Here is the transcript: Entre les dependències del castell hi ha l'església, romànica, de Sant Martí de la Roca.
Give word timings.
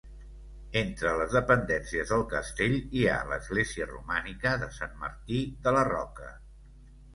Entre 0.79 1.11
les 1.19 1.35
dependències 1.37 2.13
del 2.13 2.23
castell 2.31 2.79
hi 3.01 3.05
ha 3.11 3.19
l'església, 3.33 3.89
romànica, 3.93 4.57
de 4.65 4.73
Sant 4.81 4.99
Martí 5.05 5.45
de 5.69 5.77
la 5.79 5.87
Roca. 5.93 6.35